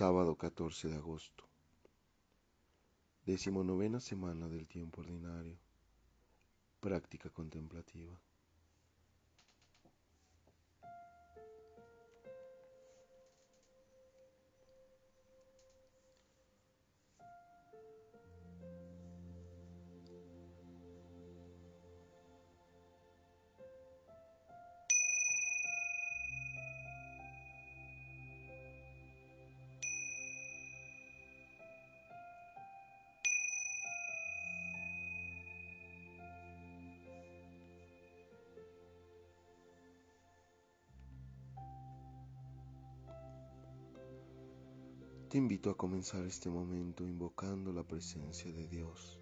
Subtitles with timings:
[0.00, 1.44] Sábado 14 de agosto.
[3.26, 5.58] Decimonovena semana del tiempo ordinario.
[6.80, 8.18] Práctica contemplativa.
[45.30, 49.19] Te invito a comenzar este momento invocando la presencia de Dios.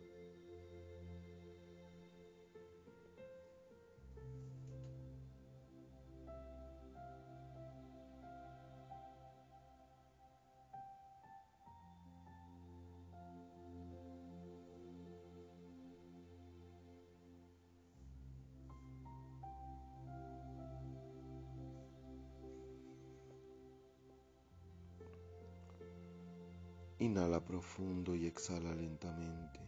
[27.01, 29.61] Inhala profundo y exhala lentamente.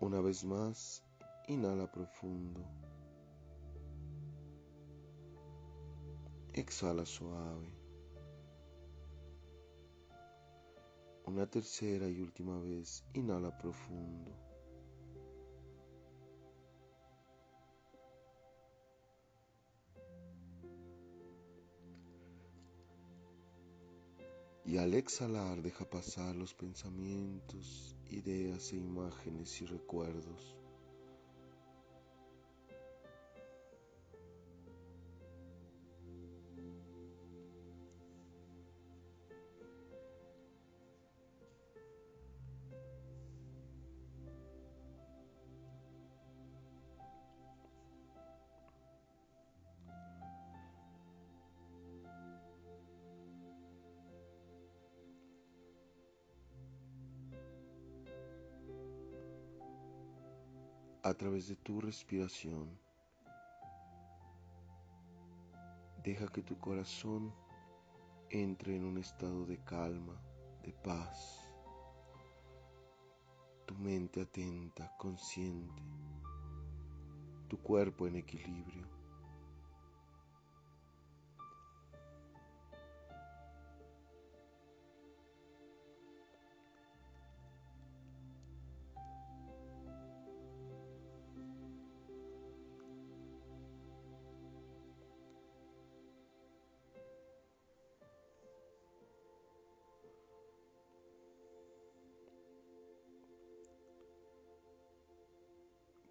[0.00, 1.02] Una vez más,
[1.48, 2.60] inhala profundo.
[6.52, 7.74] Exhala suave.
[11.24, 14.45] Una tercera y última vez, inhala profundo.
[24.66, 30.56] Y al exhalar deja pasar los pensamientos, ideas e imágenes y recuerdos.
[61.08, 62.68] A través de tu respiración.
[66.02, 67.32] Deja que tu corazón
[68.30, 70.20] entre en un estado de calma,
[70.64, 71.48] de paz.
[73.66, 75.82] Tu mente atenta, consciente.
[77.46, 78.95] Tu cuerpo en equilibrio.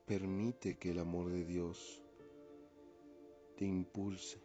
[0.05, 2.03] Permite que el amor de Dios
[3.57, 4.44] te impulse.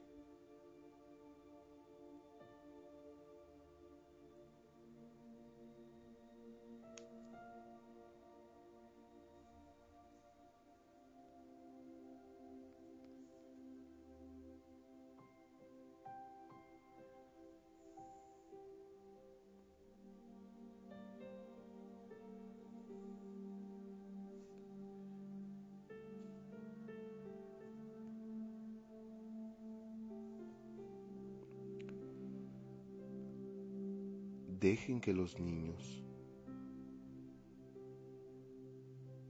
[34.61, 36.05] Dejen que los niños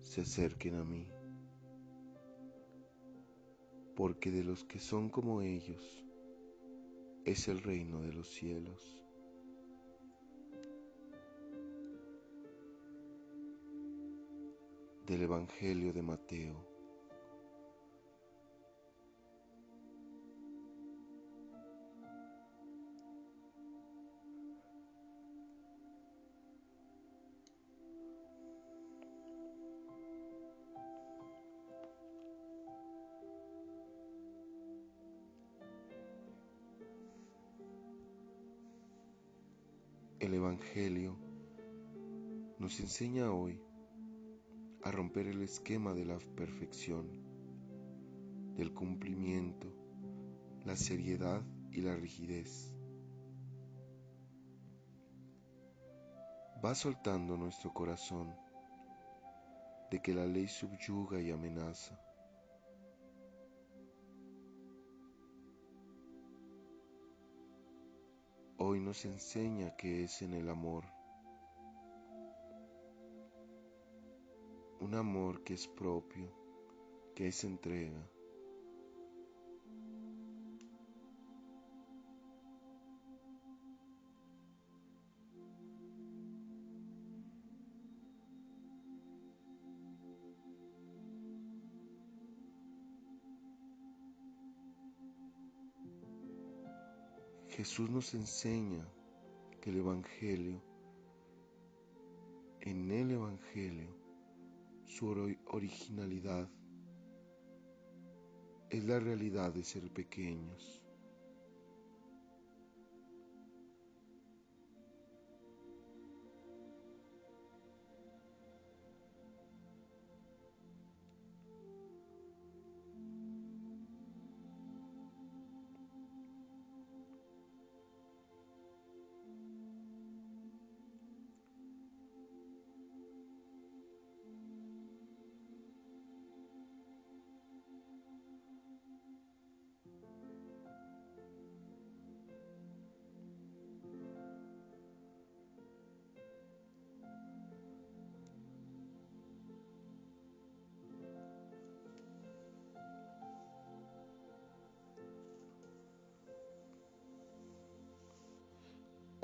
[0.01, 1.07] se acerquen a mí,
[3.95, 6.05] porque de los que son como ellos
[7.25, 8.97] es el reino de los cielos.
[15.07, 16.70] Del Evangelio de Mateo
[40.31, 41.17] El Evangelio
[42.61, 43.61] nos enseña hoy
[44.85, 47.11] a romper el esquema de la perfección,
[48.55, 49.67] del cumplimiento,
[50.65, 51.43] la seriedad
[51.73, 52.73] y la rigidez.
[56.65, 58.33] Va soltando nuestro corazón
[59.91, 62.01] de que la ley subyuga y amenaza.
[68.63, 70.85] Hoy nos enseña que es en el amor.
[74.81, 76.31] Un amor que es propio,
[77.15, 78.07] que es entrega.
[97.51, 98.87] Jesús nos enseña
[99.61, 100.63] que el Evangelio,
[102.61, 103.95] en el Evangelio,
[104.87, 105.09] su
[105.47, 106.49] originalidad
[108.71, 110.81] es la realidad de ser pequeños.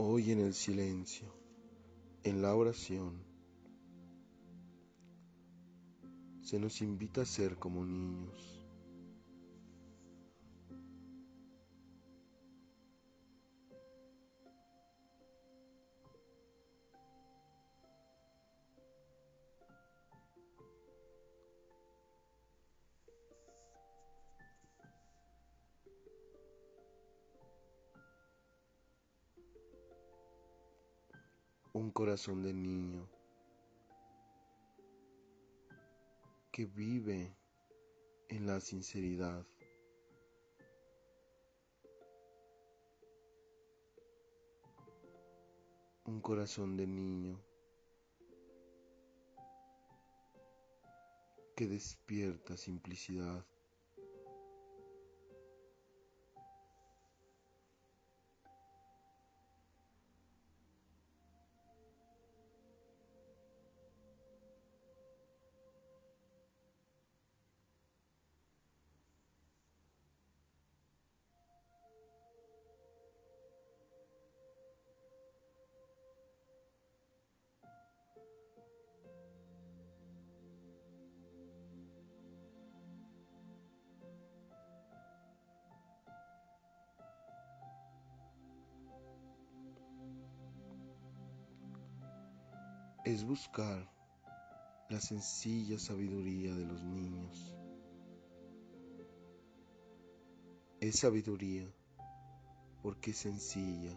[0.09, 1.27] Hoy en el silencio,
[2.23, 3.25] en la oración,
[6.43, 8.65] se nos invita a ser como niños.
[31.97, 33.09] Corazón de niño
[36.53, 37.35] que vive
[38.29, 39.47] en la sinceridad.
[46.05, 47.41] Un corazón de niño
[51.57, 53.43] que despierta simplicidad.
[93.07, 93.89] Es buscar
[94.91, 97.55] la sencilla sabiduría de los niños.
[100.81, 101.73] Es sabiduría
[102.83, 103.97] porque es sencilla.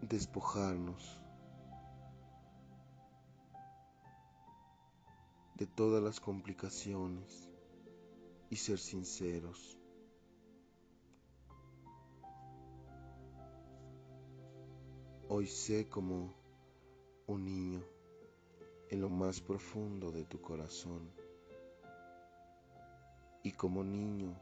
[0.00, 1.23] Despojarnos
[5.54, 7.48] de todas las complicaciones
[8.50, 9.78] y ser sinceros.
[15.28, 16.34] Hoy sé como
[17.26, 17.82] un niño
[18.90, 21.10] en lo más profundo de tu corazón
[23.42, 24.34] y como niño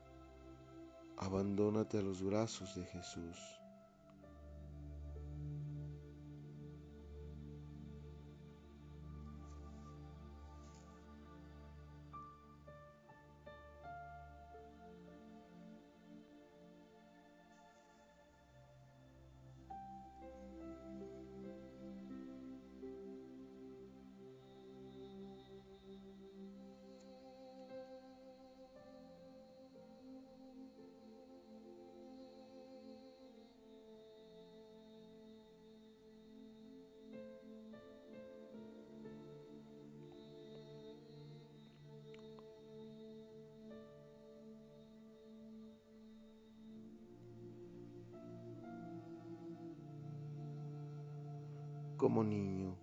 [1.17, 3.62] abandónate a los brazos de Jesús.
[52.03, 52.77] Como niño,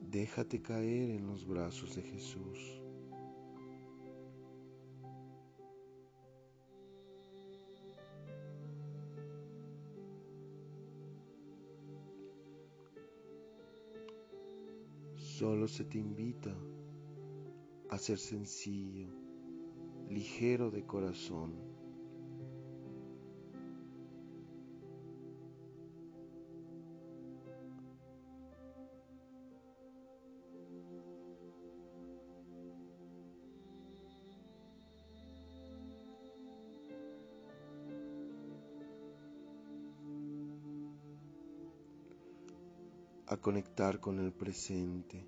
[0.00, 2.82] déjate caer en los brazos de Jesús.
[15.14, 16.52] Solo se te invita
[17.90, 19.06] a ser sencillo,
[20.08, 21.77] ligero de corazón.
[43.28, 45.26] A conectar con el presente.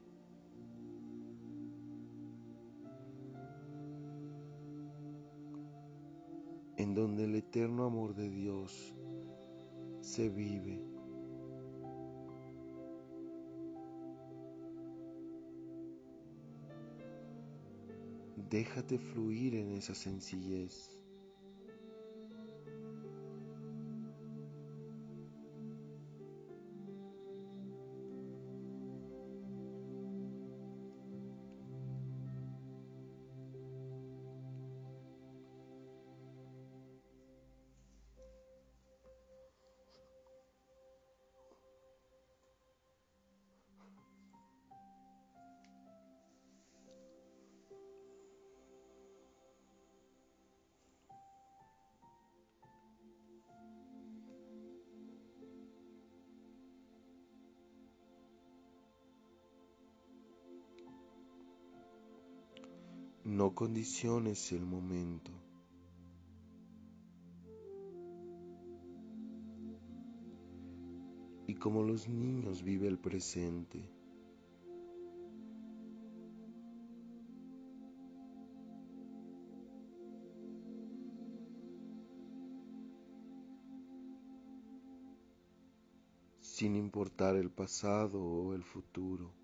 [6.76, 8.94] en donde el eterno amor de Dios
[10.00, 10.82] se vive.
[18.48, 20.99] Déjate fluir en esa sencillez.
[63.30, 65.30] No condiciones el momento.
[71.46, 73.88] Y como los niños vive el presente.
[86.40, 89.39] sin importar el pasado o el futuro.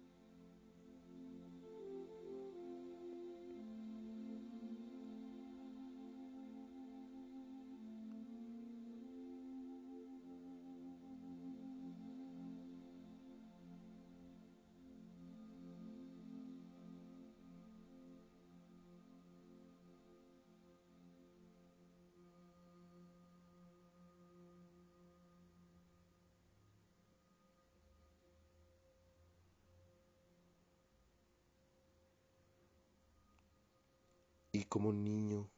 [34.77, 35.49] Como niño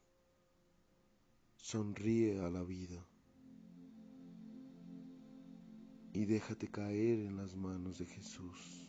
[1.57, 3.05] sonríe a la vida
[6.13, 8.88] y déjate caer en las manos de Jesús.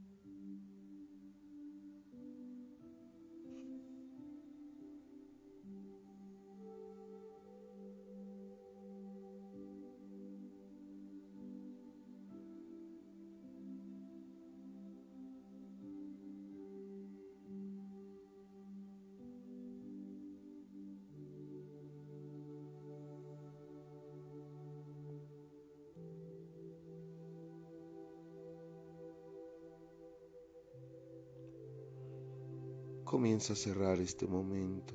[33.11, 34.93] Comienza a cerrar este momento,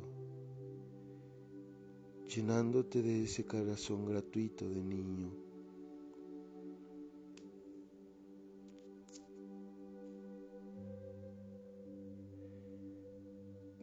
[2.35, 5.31] llenándote de ese corazón gratuito de niño.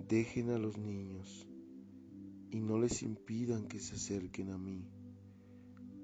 [0.09, 1.47] Dejen a los niños
[2.49, 4.89] y no les impidan que se acerquen a mí,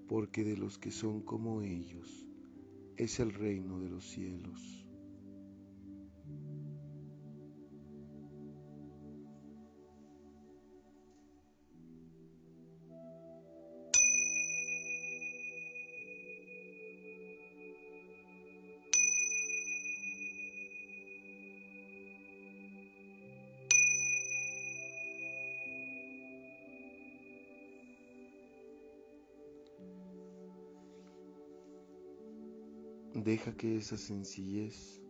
[0.08, 2.28] porque de los que son como ellos
[2.96, 4.89] es el reino de los cielos.
[33.24, 35.02] Deja que esa sencillez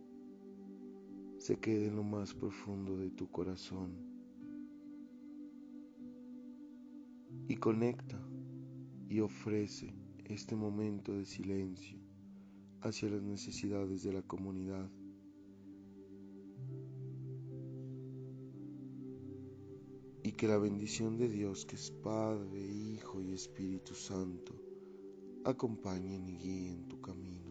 [1.38, 3.96] se quede en lo más profundo de tu corazón
[7.46, 8.20] y conecta
[9.08, 12.00] y ofrece este momento de silencio
[12.80, 14.90] hacia las necesidades de la comunidad.
[20.24, 24.52] Y que la bendición de Dios, que es Padre, Hijo y Espíritu Santo,
[25.44, 27.49] acompañen y guíen tu camino.